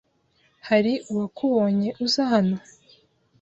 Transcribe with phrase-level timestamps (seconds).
[0.67, 2.57] Hari uwakubonye uza hano?